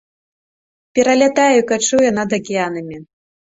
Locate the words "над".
2.19-2.29